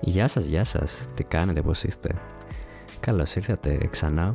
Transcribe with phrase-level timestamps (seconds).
[0.00, 1.08] Γεια σας, γεια σας.
[1.14, 2.14] Τι κάνετε, πώς είστε;
[3.00, 4.34] Καλώς ήρθατε ξανά.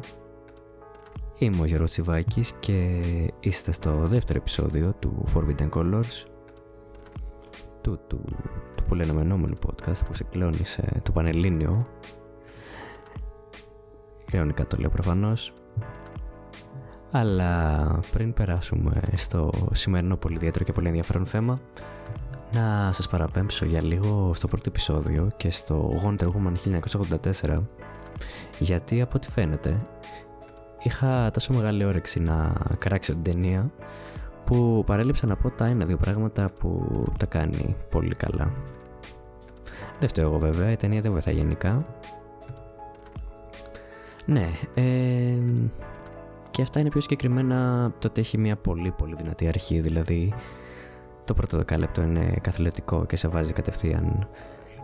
[1.37, 3.01] Είμαι ο Γιώργος Τσιβάκης και
[3.39, 6.25] είστε στο δεύτερο επεισόδιο του Forbidden Colors
[7.81, 8.23] του, του,
[8.75, 11.87] του πολύ αναμενόμενου podcast που συγκλώνησε το Πανελλήνιο.
[14.31, 15.53] Ιρωνικά το λέω προφανώς.
[17.11, 21.57] Αλλά πριν περάσουμε στο σημερινό πολύ ιδιαίτερο και πολύ ενδιαφέρον θέμα,
[22.51, 26.79] να σας παραπέμψω για λίγο στο πρώτο επεισόδιο και στο Wonder Woman
[27.43, 27.61] 1984
[28.59, 29.85] γιατί από ό,τι φαίνεται
[30.83, 33.71] είχα τόσο μεγάλη όρεξη να καράξω την ταινία
[34.45, 38.53] που παρέλειψα να πω τα ένα-δύο πράγματα που τα κάνει πολύ καλά.
[39.99, 41.85] Δεν φταίω εγώ βέβαια, η ταινία δεν βοηθάει γενικά.
[44.25, 45.37] Ναι, ε,
[46.51, 50.33] και αυτά είναι πιο συγκεκριμένα το ότι έχει μια πολύ πολύ δυνατή αρχή, δηλαδή
[51.25, 54.27] το πρώτο δεκάλεπτο είναι καθηλωτικό και σε βάζει κατευθείαν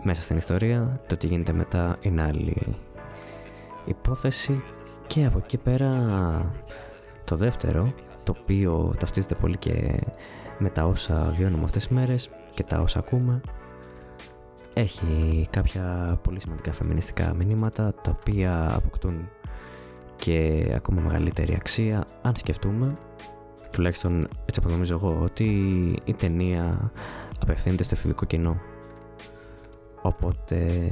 [0.03, 1.01] μέσα στην ιστορία.
[1.07, 2.75] Το τι γίνεται μετά είναι άλλη
[3.85, 4.63] υπόθεση.
[5.07, 5.91] Και από εκεί πέρα
[7.23, 9.99] το δεύτερο, το οποίο ταυτίζεται πολύ και
[10.57, 13.41] με τα όσα βιώνουμε αυτές τις μέρες και τα όσα ακούμε,
[14.73, 19.29] έχει κάποια πολύ σημαντικά φεμινιστικά μηνύματα τα οποία αποκτούν
[20.15, 22.97] και ακόμα μεγαλύτερη αξία αν σκεφτούμε
[23.71, 25.45] τουλάχιστον έτσι αποδομίζω εγώ, ότι
[26.03, 26.91] η ταινία
[27.41, 28.57] απευθύνεται στο εφηβικό κοινό.
[30.01, 30.89] Οπότε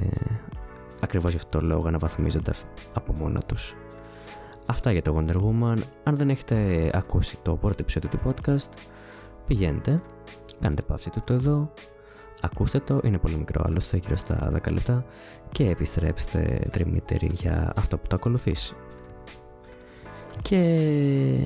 [1.02, 2.52] ακριβώς γι' αυτό το λόγο αναβαθμίζονται
[2.94, 3.76] από μόνα τους.
[4.66, 5.78] Αυτά για το Wonder Woman.
[6.04, 8.70] Αν δεν έχετε ακούσει το πρώτο επεισόδιο του podcast,
[9.48, 10.02] πηγαίνετε,
[10.60, 11.72] κάντε παύση του το εδώ,
[12.42, 15.06] ακούστε το, είναι πολύ μικρό άλλωστε, γύρω στα 10 λεπτά
[15.52, 18.76] και επιστρέψτε τριμύτεροι για αυτό που το ακολουθήσει.
[20.42, 20.60] Και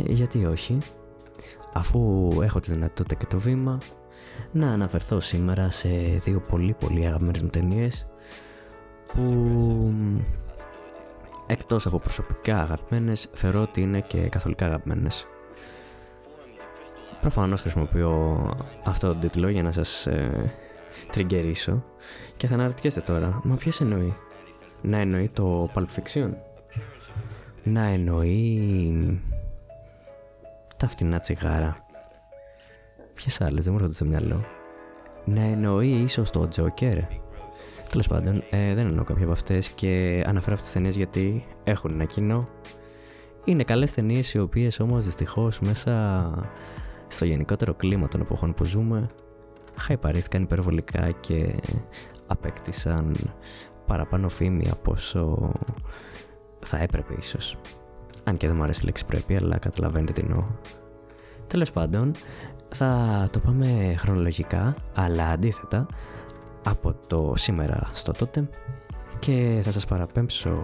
[0.08, 0.78] γιατί όχι,
[1.74, 3.78] αφού έχω τη δυνατότητα και το βήμα
[4.52, 5.90] να αναφερθώ σήμερα σε
[6.24, 8.08] δύο πολύ πολύ αγαπημένες μου ταινίες
[9.14, 9.94] που
[11.48, 15.28] εκτός από προσωπικά αγαπημένες θεωρώ ότι είναι και καθολικά αγαπημένες.
[17.22, 18.50] Προφανώς χρησιμοποιώ
[18.86, 20.54] αυτό το τίτλο για να σας ε,
[21.12, 21.84] τριγκερίσω
[22.38, 24.16] και θα αναρωτιέστε τώρα, μα ποιες εννοεί;
[24.82, 26.30] Να εννοεί το Pulp Fiction;
[27.64, 29.22] Να εννοεί
[30.80, 31.86] τα φτηνά τσιγάρα.
[33.14, 34.46] Ποιες άλλες, δεν μου έρχονται στο μυαλό.
[35.26, 36.98] Να εννοεί ίσως το Τζόκερ.
[37.90, 41.92] Τέλος πάντων, ε, δεν εννοώ κάποια από αυτές και αναφέρω αυτές τις ταινίες γιατί έχουν
[41.92, 42.48] ένα κοινό.
[43.46, 46.34] Είναι καλές ταινίες οι οποίες όμως δυστυχώς μέσα
[47.08, 49.08] στο γενικότερο κλίμα των εποχών που ζούμε
[49.76, 51.56] χαϊπαρίστηκαν υπερβολικά και
[52.28, 53.34] απέκτησαν
[53.86, 55.52] παραπάνω φήμη από όσο
[56.60, 57.58] θα έπρεπε ίσως.
[58.24, 60.44] Αν και δεν μου αρέσει η λέξη πρέπει, αλλά καταλαβαίνετε τι εννοώ.
[61.48, 62.12] Τέλος πάντων,
[62.70, 65.86] θα το πάμε χρονολογικά, αλλά αντίθετα
[66.64, 68.50] από το σήμερα στο τότε.
[69.20, 70.64] Και θα σας παραπέμψω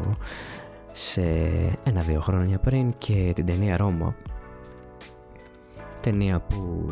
[0.91, 1.21] σε
[1.83, 4.15] ένα-δύο χρόνια πριν και την ταινία Ρώμα
[6.05, 6.85] ταινία που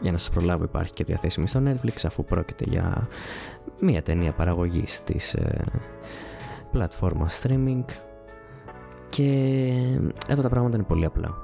[0.00, 3.08] για να σας προλάβω υπάρχει και διαθέσιμη στο Netflix αφού πρόκειται για
[3.80, 5.64] μια ταινία παραγωγής της ε,
[6.70, 7.84] πλατφόρμα streaming
[9.14, 9.72] και
[10.28, 11.34] εδώ τα πράγματα είναι πολύ απλά.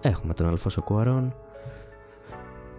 [0.00, 1.34] Έχουμε τον Αλφόσο Κουαρόν,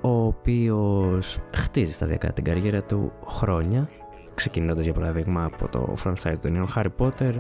[0.01, 3.89] ο οποίος χτίζει σταδιακά την καριέρα του χρόνια,
[4.35, 7.33] ξεκινώντας για παράδειγμα από το franchise του νέου Harry Potter,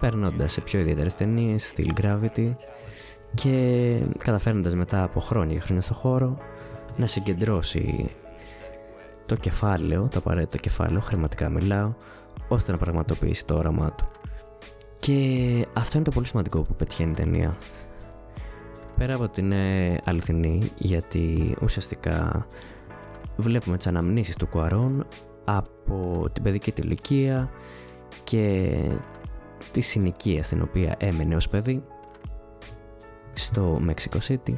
[0.00, 2.54] παίρνοντας σε πιο ιδιαίτερες ταινίες, Steel Gravity
[3.34, 6.38] και καταφέρνοντας μετά από χρόνια και χρόνια στο χώρο
[6.96, 8.10] να συγκεντρώσει
[9.26, 11.92] το κεφάλαιο, το απαραίτητο κεφάλαιο, χρηματικά μιλάω,
[12.48, 14.08] ώστε να πραγματοποιήσει το όραμά του.
[15.06, 17.56] Και αυτό είναι το πολύ σημαντικό που πετυχαίνει η ταινία.
[18.96, 22.46] Πέρα από ότι είναι αληθινή, γιατί ουσιαστικά
[23.36, 25.06] βλέπουμε τις αναμνήσεις του Κουαρών
[25.44, 27.50] από την παιδική του ηλικία
[28.24, 28.72] και
[29.70, 31.82] τη συνοικία στην οποία έμενε ως παιδί
[33.32, 34.54] στο Mexico City.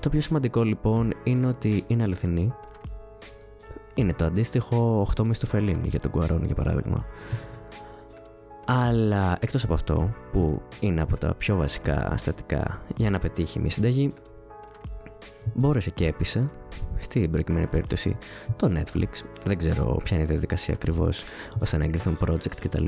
[0.00, 2.52] Το πιο σημαντικό λοιπόν είναι ότι είναι αληθινή.
[3.94, 7.06] Είναι το αντίστοιχο 8 του Φελίνη για τον Κουαρών για παράδειγμα.
[8.66, 13.70] Αλλά εκτός από αυτό που είναι από τα πιο βασικά στατικά για να πετύχει μια
[13.70, 14.14] συνταγή
[15.54, 16.50] μπόρεσε και έπεισε
[16.98, 18.16] στην προκειμένη περίπτωση
[18.56, 19.08] το Netflix.
[19.44, 21.24] Δεν ξέρω ποια είναι η διαδικασία ακριβώς
[21.58, 22.86] ώστε να εγκριθούν project κτλ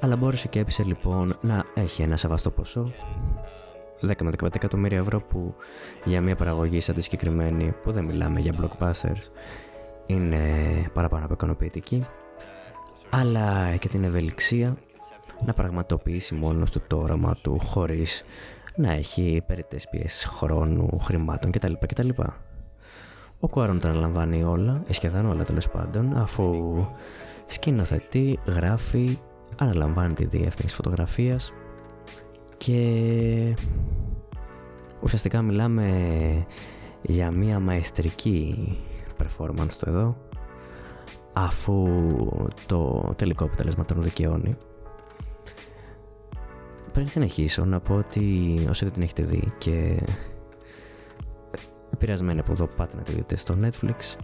[0.00, 2.92] αλλά μπόρεσε και έπεισε λοιπόν να έχει ένα σεβαστό ποσό
[4.06, 5.54] 10 με 15 εκατομμύρια ευρώ που
[6.04, 9.30] για μια παραγωγή σαν τη συγκεκριμένη που δεν μιλάμε για blockbusters
[10.06, 10.40] είναι
[10.92, 12.06] παραπάνω από ικανοποιητική.
[13.10, 14.76] Αλλά και την ευελιξία
[15.44, 18.24] να πραγματοποιήσει μόνος του το όραμα του χωρίς
[18.76, 21.72] να έχει περιττές πιέσεις χρόνου, χρημάτων κτλ.
[21.86, 22.08] κτλ.
[23.40, 26.54] Ο Κουάρον τα αναλαμβάνει όλα, ε, σχεδόν όλα τέλος πάντων, αφού
[27.46, 29.18] σκηνοθετεί, γράφει,
[29.58, 31.52] αναλαμβάνει τη διεύθυνση φωτογραφίας
[32.56, 33.56] και
[35.00, 36.46] ουσιαστικά μιλάμε
[37.02, 38.78] για μια μαεστρική
[39.18, 40.16] performance το εδώ
[41.32, 41.88] αφού
[42.66, 44.56] το τελικό αποτέλεσμα τον δικαιώνει.
[46.98, 48.20] Πριν συνεχίσω να πω ότι
[48.68, 50.02] όσοι δεν την έχετε δει και
[51.92, 54.16] επηρεασμένοι από εδώ πάτε να τη δείτε στο Netflix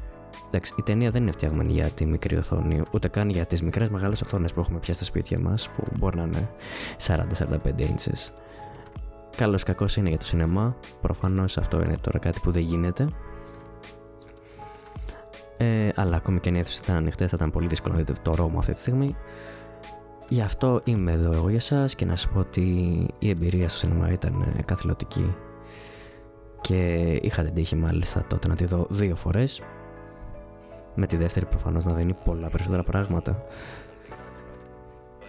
[0.47, 3.91] Εντάξει, η ταινία δεν είναι φτιαγμένη για τη μικρή οθόνη, ούτε καν για τις μικρές
[3.91, 6.51] μεγάλες οθόνες που έχουμε πια στα σπίτια μας, που μπορεί να είναι
[7.07, 7.19] 40-45
[7.79, 8.33] inches.
[9.37, 10.77] Καλό κακό είναι για το σινεμά.
[11.01, 13.09] Προφανώς αυτό είναι τώρα κάτι που δεν γίνεται.
[15.57, 18.21] Ε, αλλά ακόμη και αν οι αίθουσε ήταν ανοιχτές, θα ήταν πολύ δύσκολο να δείτε
[18.23, 19.17] το Ρώμα αυτή τη στιγμή.
[20.35, 22.61] Γι' αυτό είμαι εδώ εγώ για εσά και να σα πω ότι
[23.19, 25.35] η εμπειρία στο σινεμά ήταν ε, καθηλωτική.
[26.61, 29.63] Και είχα την τύχη μάλιστα τότε να τη δω δύο φορές
[30.95, 33.43] με τη δεύτερη προφανώς να δίνει πολλά περισσότερα πράγματα.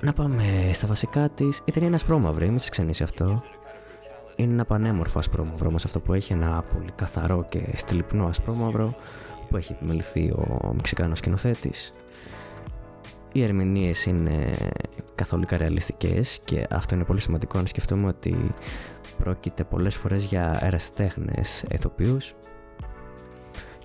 [0.01, 1.61] Να πάμε στα βασικά της.
[1.65, 3.43] Η ταινία είναι ασπρόμαυρη, μην σας ξενήσει αυτό.
[4.35, 8.95] Είναι ένα πανέμορφο ασπρόμαυρο όμως αυτό που έχει ένα πολύ καθαρό και στυλιπνό ασπρόμαυρο
[9.49, 11.93] που έχει επιμεληθεί ο Μεξικάνος σκηνοθέτης.
[13.35, 14.57] Οι ερμηνείες είναι
[15.15, 18.53] καθολικά ρεαλιστικές και αυτό είναι πολύ σημαντικό να σκεφτούμε ότι
[19.17, 22.33] πρόκειται πολλές φορές για αεραστέχνες ηθοποιούς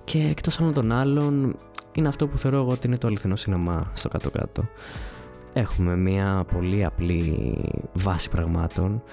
[0.03, 1.55] και εκτός όλων των άλλων
[1.95, 4.63] είναι αυτό που θεωρώ εγώ ότι είναι το αληθινό σινεμά στο κάτω-κάτω.
[5.53, 7.55] Έχουμε μια πολύ απλή
[7.93, 9.03] βάση πραγμάτων,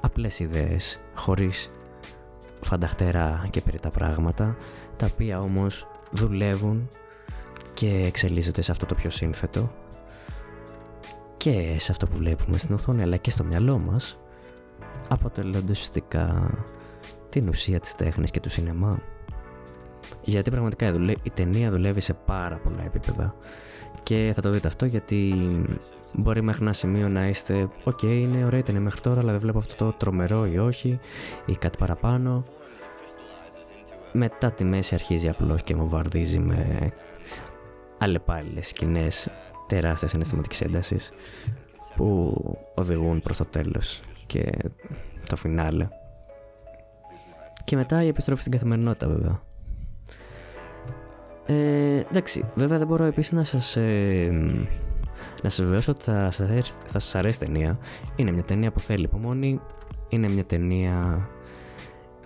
[0.00, 1.70] απλές ιδέες, χωρίς
[2.60, 4.56] φανταχτερά και περί τα πράγματα,
[4.96, 6.88] τα οποία όμως δουλεύουν
[7.74, 9.72] και εξελίσσονται σε αυτό το πιο σύνθετο
[11.36, 14.18] και σε αυτό που βλέπουμε στην οθόνη αλλά και στο μυαλό μας
[15.08, 16.50] αποτελώνται ουσιαστικά
[17.28, 18.98] την ουσία της τέχνης και του σινεμά.
[20.22, 23.34] Γιατί πραγματικά η ταινία δουλεύει σε πάρα πολλά επίπεδα.
[24.02, 25.34] Και θα το δείτε αυτό γιατί
[26.12, 29.30] μπορεί μέχρι ένα σημείο να είστε «Οκ, okay, είναι ωραία η ταινία μέχρι τώρα, αλλά
[29.30, 30.98] δεν βλέπω αυτό το τρομερό ή όχι,
[31.46, 32.44] ή κάτι παραπάνω».
[34.12, 36.92] Μετά τη μέση αρχίζει απλώς και μου βαρδίζει με
[37.98, 39.28] αλλεπάλληλες σκηνές
[39.66, 41.12] τεράστιας συναισθηματικής έντασης
[41.96, 42.34] που
[42.74, 44.50] οδηγούν προς το τέλος και
[45.28, 45.88] το φινάλε.
[47.64, 49.40] Και μετά η επιστροφή στην καθημερινότητα βέβαια.
[51.46, 54.30] Ε, εντάξει, βέβαια δεν μπορώ επίσης να σας, ε,
[55.42, 57.78] να σας βεβαιώσω ότι θα σας, αρέσει, θα σας αρέσει ταινία.
[58.16, 59.60] Είναι μια ταινία που θέλει υπομονή,
[60.08, 61.28] είναι μια ταινία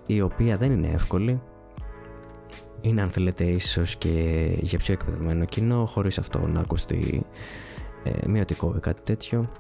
[0.07, 1.41] η οποία δεν είναι εύκολη.
[2.81, 7.27] Είναι αν θέλετε ίσως και για πιο εκπαιδευμένο κοινό, χωρίς αυτό να ακουστεί
[8.03, 9.51] ε, μειωτικό ή κάτι τέτοιο.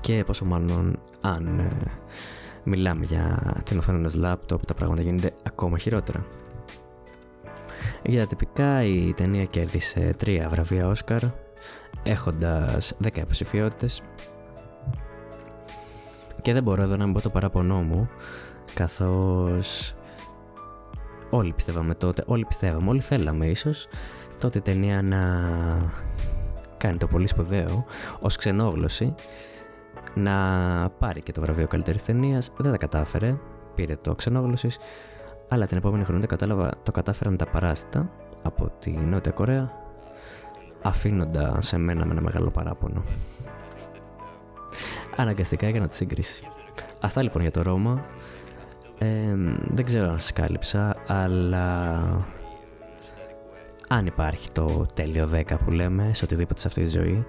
[0.00, 1.70] Και πόσο μάλλον αν ε,
[2.64, 6.26] μιλάμε για την οθόνη ενός λάπτοπ τα πράγματα γίνονται ακόμα χειρότερα.
[8.02, 11.22] Για τα τυπικά η ταινία κέρδισε τρία βραβεία Όσκαρ
[12.02, 14.02] έχοντας 10 υποψηφιότητες.
[16.42, 18.08] και δεν μπορώ εδώ να μην πω το παράπονό μου
[18.74, 19.94] καθώς
[21.36, 23.88] όλοι πιστεύαμε τότε, όλοι πιστεύαμε, όλοι θέλαμε ίσως
[24.38, 25.20] τότε η ταινία να
[26.76, 27.84] κάνει το πολύ σπουδαίο
[28.20, 29.14] ως ξενόγλωση
[30.14, 30.34] να
[30.98, 32.52] πάρει και το βραβείο καλύτερης ταινίας.
[32.56, 33.38] Δεν τα κατάφερε.
[33.74, 34.78] Πήρε το ξενόγλωσης
[35.48, 38.10] αλλά την επόμενη χρονιά κατάλαβα, το κατάφεραν τα παράσιτα
[38.42, 39.72] από τη Νότια Κορέα
[40.82, 43.02] αφήνοντα σε μένα με ένα μεγάλο παράπονο.
[45.16, 46.42] Αναγκαστικά έκανα τη σύγκριση.
[47.00, 48.04] Αυτά λοιπόν για το Ρώμα.
[49.68, 52.00] δεν ξέρω αν σας κάλυψα, αλλά
[53.88, 57.26] αν υπάρχει το τέλειο 10 που λέμε σε οτιδήποτε σε αυτή τη ζωή,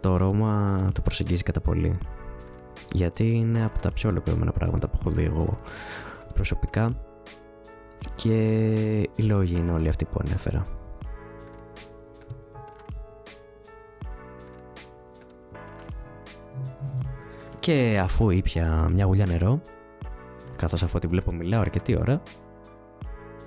[0.00, 1.98] το Ρώμα το προσεγγίζει κατά πολύ.
[2.92, 5.58] Γιατί είναι από τα πιο ολοκληρωμένα πράγματα που έχω δει εγώ
[6.34, 6.90] προσωπικά
[8.14, 8.34] και
[9.00, 10.66] οι λόγοι είναι όλοι αυτοί που ανέφερα.
[17.58, 19.60] Και αφού ήπια μια γουλιά νερό,
[20.56, 22.22] καθώς αφού τη βλέπω μιλάω αρκετή ώρα,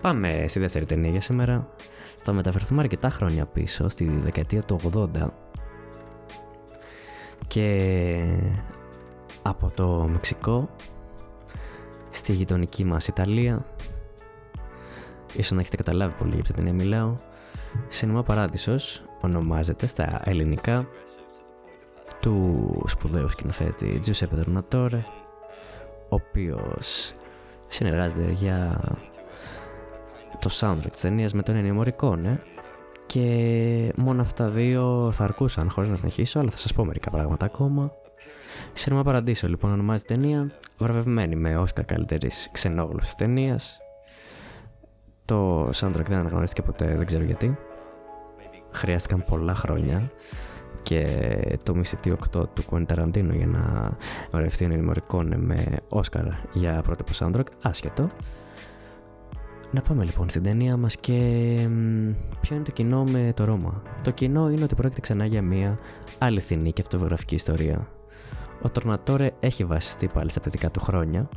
[0.05, 1.67] πάμε στη δεύτερη ταινία για σήμερα.
[2.23, 4.79] Θα μεταφερθούμε αρκετά χρόνια πίσω, στη δεκαετία του
[5.15, 5.27] 80
[7.47, 8.39] και
[9.41, 10.69] από το Μεξικό
[12.09, 13.65] στη γειτονική μας Ιταλία
[15.33, 17.15] ίσως να έχετε καταλάβει πολύ για ποια ταινία μιλάω.
[17.87, 20.87] Σινεμά Παράδεισος ονομάζεται στα ελληνικά
[22.19, 24.99] του σπουδαίου σκηνοθέτη Giuseppe Tornatore
[26.09, 27.13] ο οποίος
[27.67, 28.81] συνεργάζεται για
[30.39, 32.37] το soundtrack της ταινίας με τον Ennio Morricone
[33.05, 37.45] και μόνο αυτά δύο θα αρκούσαν χωρίς να συνεχίσω αλλά θα σας πω μερικά πράγματα
[37.45, 37.91] ακόμα
[38.73, 43.79] Σινεμά Παραδείσο λοιπόν ονομάζεται ταινία βραβευμένη με Όσκαρ καλύτερης ξενόγλωσης ταινίας
[45.25, 47.57] το soundtrack δεν αναγνωρίστηκε ποτέ, δεν ξέρω γιατί.
[48.71, 50.11] χρειάστηκαν πολλά χρόνια
[50.81, 51.07] και
[51.63, 53.91] το Missy 8 του Quentin Tarantino για να
[54.31, 58.09] βρεθεί ο με Όσκαρ για πρώτο soundtrack, άσχετο.
[59.71, 61.13] Να πάμε λοιπόν στην ταινία μας και
[62.41, 65.79] ποιο είναι το κοινό με το Ρώμα; Το κοινό είναι ότι πρόκειται ξανά για μια
[66.17, 67.87] αληθινή και αυτοβιογραφική ιστορία.
[68.61, 71.29] Ο Τορνατόρε έχει βασιστεί πάλι στα παιδικά του χρόνια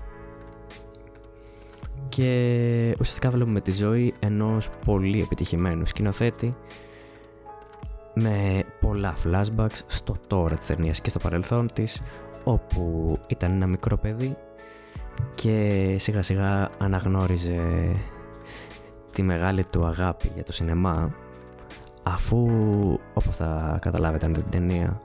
[2.08, 6.56] και ουσιαστικά βλέπουμε τη ζωή ενός πολύ επιτυχημένου σκηνοθέτη
[8.14, 12.02] με πολλά flashbacks στο τώρα της ταινίας και στο παρελθόν της
[12.44, 14.36] όπου ήταν ένα μικρό παιδί
[15.34, 17.60] και σιγά σιγά αναγνώριζε
[19.18, 21.14] τη μεγάλη του αγάπη για το σινεμά
[22.02, 22.48] αφού
[23.14, 25.00] όπως θα καταλάβετε αν την ταινία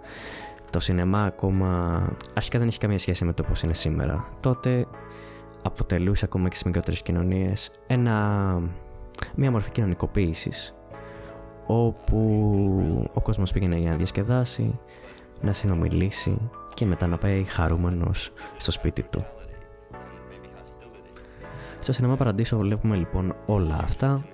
[0.69, 2.01] το σινεμά ακόμα
[2.33, 4.87] αρχικά δεν έχει καμία σχέση με το πώς είναι σήμερα τότε
[5.61, 8.61] αποτελούσε ακόμα και στις μικρότερες κοινωνίες ένα,
[9.35, 10.73] μια μορφή κοινωνικοποίησης
[11.65, 14.79] όπου ο κόσμος πήγαινε για να διασκεδάσει,
[15.41, 19.25] να συνομιλήσει και μετά να πάει χαρούμενος στο σπίτι του.
[21.83, 24.25] Στο Σινεμά Παραντήσο βλέπουμε λοιπόν όλα αυτά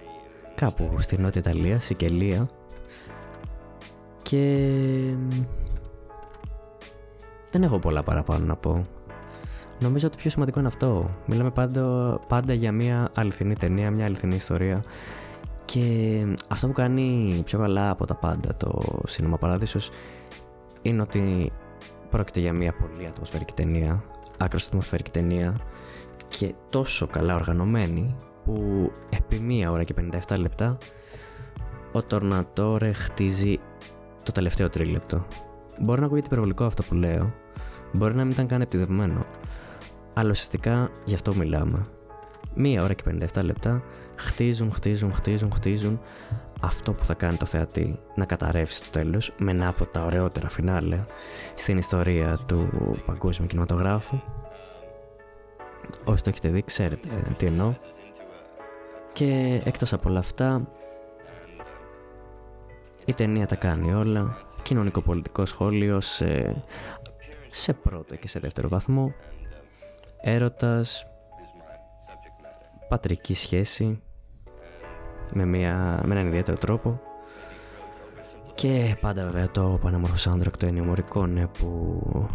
[0.56, 2.50] κάπου στη Νότια Ιταλία, Σικελία
[4.22, 4.44] και
[7.51, 8.82] δεν έχω πολλά παραπάνω να πω.
[9.79, 11.10] Νομίζω ότι το πιο σημαντικό είναι αυτό.
[11.25, 14.84] Μιλάμε πάντα, πάντα για μια αληθινή ταινία, μια αληθινή ιστορία
[15.65, 19.91] και αυτό που κάνει πιο καλά από τα πάντα το Σινεμά Παράδεισος
[20.82, 21.51] είναι ότι
[22.10, 24.03] πρόκειται για μια πολύ ατμοσφαιρική ταινία,
[24.38, 25.56] άκρως ατμοσφαιρική ταινία
[26.29, 29.93] και τόσο καλά οργανωμένη που επί μία ώρα και
[30.27, 30.77] 57 λεπτά
[31.91, 33.59] ο Τορνατόρε χτίζει
[34.24, 35.25] το τελευταίο τρίλεπτο.
[35.81, 37.33] Μπορεί να ακούγεται υπερβολικό αυτό που λέω,
[37.91, 39.25] μπορεί να μην ήταν καν επιτυδευμένο,
[40.13, 41.86] αλλά ουσιαστικά γι' αυτό μιλάμε.
[42.55, 43.83] Μία ώρα και 57 λεπτά
[44.15, 46.00] χτίζουν, χτίζουν, χτίζουν, χτίζουν
[46.62, 50.50] αυτό που θα κάνει το θεατή να καταρρεύσει στο τέλος με ένα από τα ωραιότερα
[50.50, 51.05] φινάλε
[51.55, 52.69] στην ιστορία του
[53.05, 54.19] παγκόσμιου κινηματογράφου
[56.05, 57.74] Όσοι το έχετε δει ξέρετε τι εννοώ.
[59.13, 60.67] Και εκτός από όλα αυτά,
[63.05, 64.38] η ταινία τα κάνει όλα.
[64.62, 66.63] Κοινωνικό-πολιτικό σχόλιο σε,
[67.50, 69.13] σε πρώτο και σε δεύτερο βαθμό.
[70.22, 71.05] Έρωτας,
[72.89, 74.01] πατρική σχέση
[75.34, 77.01] με, μια, με έναν ιδιαίτερο τρόπο
[78.55, 82.27] και πάντα βέβαια το πανέμορφο soundtrack το Ennio που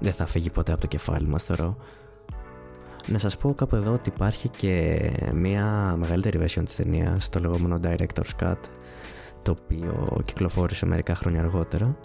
[0.00, 1.76] δεν θα φύγει ποτέ από το κεφάλι μας θεωρώ
[3.08, 5.00] να σας πω κάπου εδώ ότι υπάρχει και
[5.34, 8.56] μια μεγαλύτερη version της ταινίας, το λεγόμενο Director's Cut,
[9.42, 11.96] το οποίο κυκλοφόρησε μερικά χρόνια αργότερα.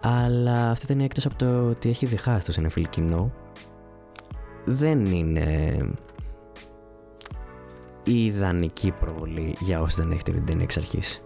[0.00, 3.32] Αλλά αυτή η ταινία εκτός από το ότι έχει διχάσει το συνεφίλ κοινό,
[4.64, 5.76] δεν είναι
[8.02, 11.22] η ιδανική προβολή για όσοι δεν έχετε την ταινία εξ αρχής.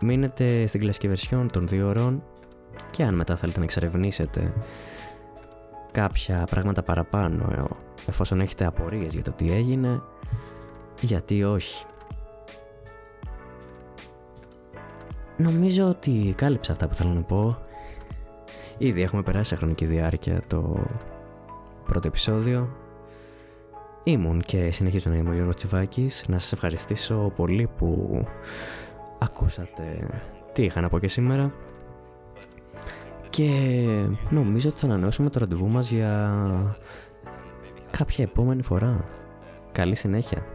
[0.00, 2.22] Μείνετε στην κλασική version των δύο ώρων
[2.90, 4.52] και αν μετά θέλετε να εξερευνήσετε
[5.92, 7.68] κάποια πράγματα παραπάνω
[8.06, 10.02] εφόσον έχετε απορίες για το τι έγινε,
[11.00, 11.84] γιατί όχι.
[15.36, 17.58] Νομίζω ότι κάλυψα αυτά που θέλω να πω.
[18.78, 20.86] Ήδη έχουμε περάσει σε χρονική διάρκεια το
[21.84, 22.76] πρώτο επεισόδιο.
[24.04, 26.24] Ήμουν και συνεχίζω να είμαι ο Γιώργος Τσιβάκης.
[26.28, 28.22] Να σας ευχαριστήσω πολύ που
[29.18, 30.06] ακούσατε
[30.52, 31.52] τι είχα να πω και σήμερα.
[33.32, 33.50] Και
[34.30, 36.34] νομίζω ότι θα ανανεώσουμε το ραντεβού μας για
[37.90, 39.04] κάποια επόμενη φορά.
[39.72, 40.46] Καλή συνέχεια.